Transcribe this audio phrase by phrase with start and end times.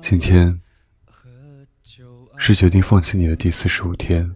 [0.00, 0.58] 今天
[2.38, 4.34] 是决定放弃你的第四十五天，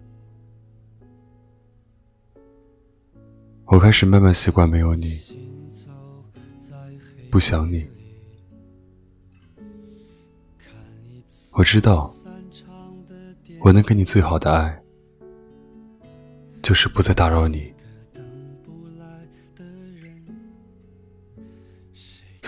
[3.64, 5.18] 我开始慢慢习惯没有你，
[7.30, 7.88] 不想你。
[11.52, 12.12] 我知道，
[13.60, 14.82] 我能给你最好的爱，
[16.62, 17.73] 就是不再打扰你。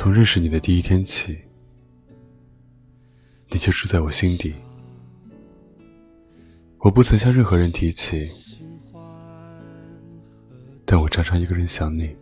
[0.06, 1.36] 从认识你的第一天起，
[3.48, 4.54] 你就住在我心底。
[6.78, 8.30] 我不曾向任何人提起，
[10.84, 12.14] 但我常常一个人想你，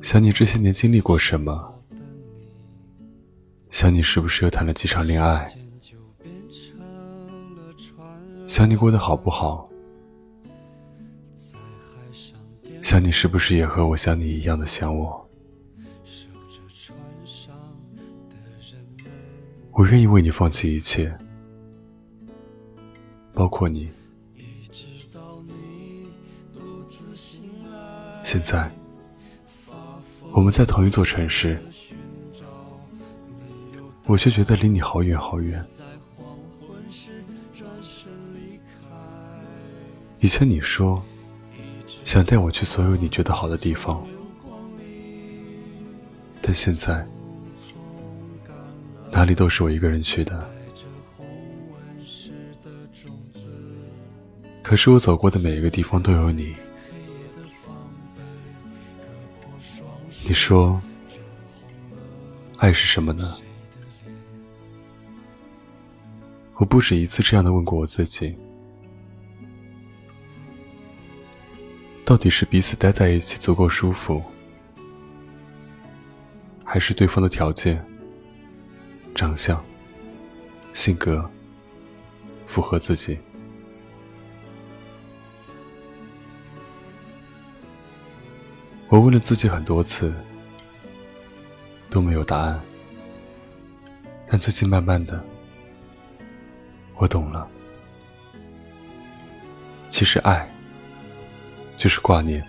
[0.00, 1.82] 想你这些年经历过什么。
[3.68, 5.54] 想你是不是又谈了几场恋爱？
[8.46, 9.67] 想你过得好不好？
[12.88, 15.28] 想你是不是也和我想你一样的想我？
[19.72, 21.14] 我愿意为你放弃一切，
[23.34, 23.90] 包括你。
[28.22, 28.72] 现在，
[30.32, 31.62] 我们在同一座城市。
[34.06, 35.62] 我却觉得离你好远好远。
[40.20, 41.04] 以前你说
[42.08, 44.02] 想带我去所有你觉得好的地方，
[46.40, 47.06] 但现在
[49.12, 50.50] 哪里都是我一个人去的。
[54.62, 56.56] 可是我走过的每一个地方都有你。
[60.26, 60.80] 你说，
[62.56, 63.36] 爱是什么呢？
[66.54, 68.34] 我不止一次这样的问过我自己：
[72.08, 74.24] 到底是彼此待在一起足够舒服，
[76.64, 77.84] 还是对方的条件、
[79.14, 79.62] 长相、
[80.72, 81.30] 性格
[82.46, 83.18] 符合自己？
[88.88, 90.14] 我问了自己很多次，
[91.90, 92.58] 都没有答案。
[94.26, 95.22] 但最近慢慢的。
[96.94, 97.46] 我懂了，
[99.90, 100.50] 其实爱
[101.78, 102.44] 就是挂念，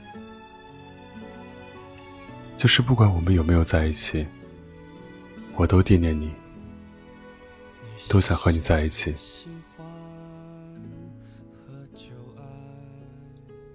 [2.58, 4.26] 就是不管我们有没有在一起，
[5.56, 6.32] 我都惦念你，
[8.10, 9.16] 都想和你在一起。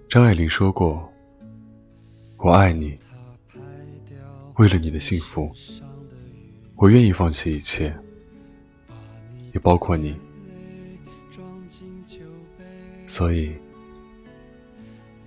[0.09, 1.09] 张爱玲说过
[2.37, 2.97] ：“我爱你，
[4.57, 5.51] 为了你的幸福，
[6.75, 7.95] 我愿意放弃一切，
[9.53, 10.15] 也包括你。”
[13.07, 13.55] 所以，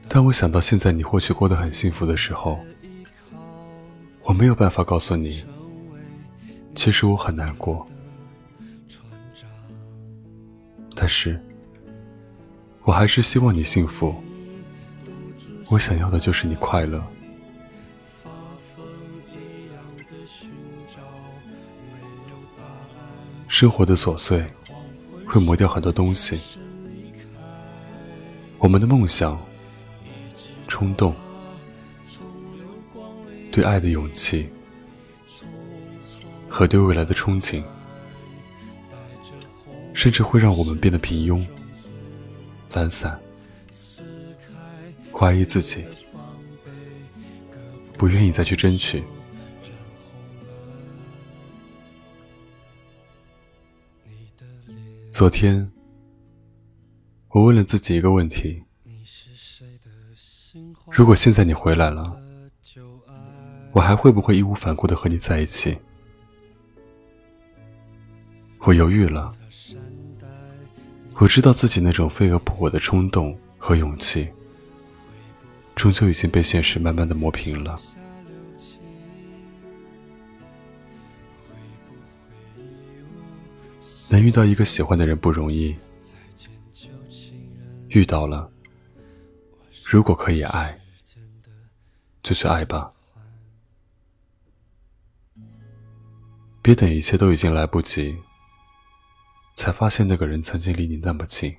[0.09, 2.59] 当我想到现在你或许过得很幸福的时候，
[4.23, 5.45] 我没有办法告诉你，
[6.75, 7.87] 其实我很难过。
[10.95, 11.41] 但是，
[12.83, 14.15] 我还是希望你幸福。
[15.69, 17.01] 我想要的就是你快乐。
[23.47, 24.45] 生活的琐碎
[25.27, 26.39] 会磨掉很多东西。
[28.59, 29.41] 我们的梦想、
[30.79, 31.13] 冲动、
[33.51, 34.49] 对爱的勇气
[36.49, 37.65] 和对未来的憧憬，
[39.93, 41.45] 甚至会让我们变得平庸、
[42.75, 43.21] 懒散、
[45.13, 45.85] 怀疑自己，
[47.95, 49.03] 不愿意再去争取。
[55.11, 55.69] 昨天。
[57.31, 58.63] 我问了自己一个问题：
[60.91, 62.21] 如果现在你回来了，
[63.73, 65.79] 我还会不会义无反顾的和你在一起？
[68.61, 69.33] 我犹豫了。
[71.21, 74.29] 我知道自己那种飞蛾扑火的冲动和勇气，
[75.75, 77.79] 终究已经被现实慢慢的磨平了。
[84.09, 85.77] 能遇到一个喜欢的人不容易。
[87.89, 88.51] 遇到了，
[89.85, 90.81] 如果可以爱，
[92.23, 92.93] 就去爱吧，
[96.61, 98.19] 别等一切都已经来不及，
[99.55, 101.57] 才发现那个人曾经离你那么近。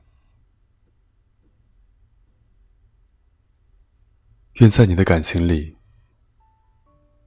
[4.53, 5.77] 愿在你的感情里，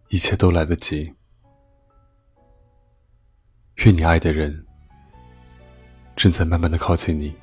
[0.08, 1.14] 一切都来得及。
[3.76, 4.66] 愿你爱的人
[6.14, 7.34] 正在慢慢的靠近你。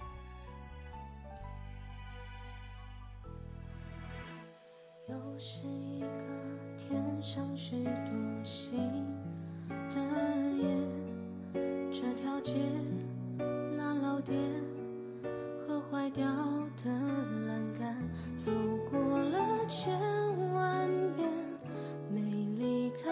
[12.42, 12.56] 街
[13.76, 14.38] 那老店
[15.68, 16.26] 和坏掉
[16.84, 16.90] 的
[17.48, 17.96] 栏杆，
[18.36, 18.52] 走
[18.90, 20.00] 过了千
[20.54, 21.30] 万遍，
[22.10, 22.22] 没
[22.58, 23.10] 离开。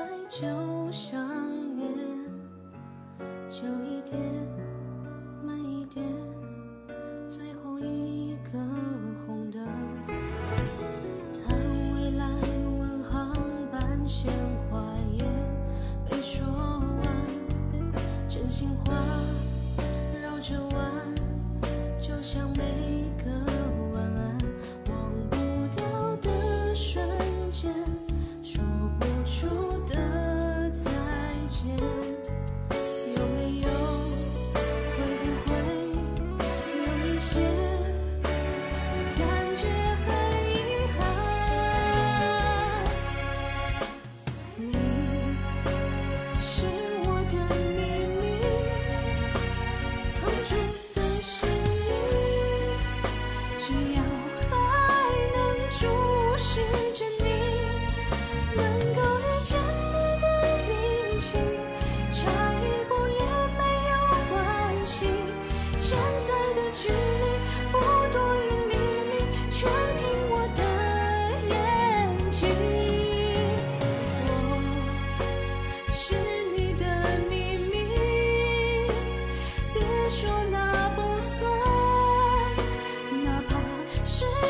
[84.08, 84.47] 是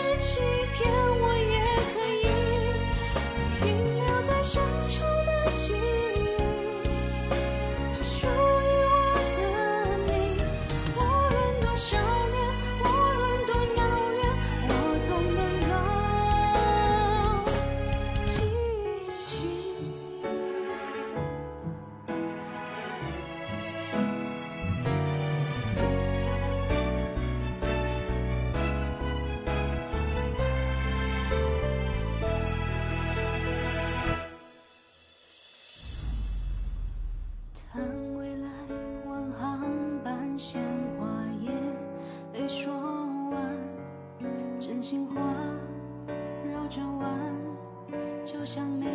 [48.47, 48.85] 像每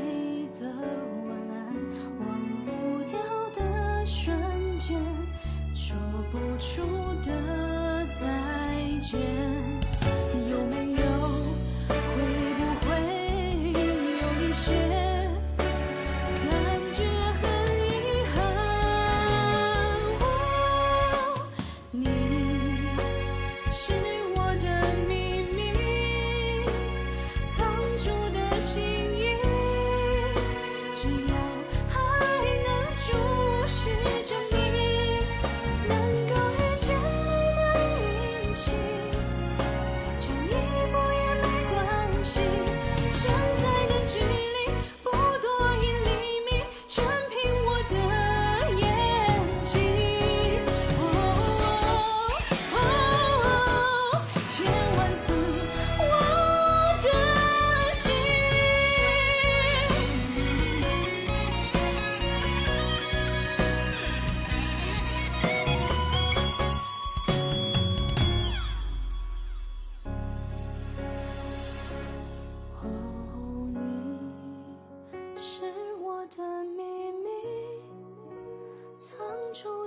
[0.59, 1.75] 个晚安
[2.21, 3.21] 忘不掉
[3.55, 4.35] 的瞬
[4.79, 4.99] 间
[5.75, 5.95] 说
[6.31, 6.83] 不出
[7.23, 9.62] 的再见。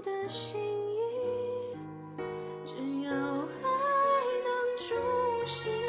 [0.06, 1.76] 的心意，
[2.64, 3.64] 只要还
[4.46, 4.94] 能住
[5.48, 5.85] 心。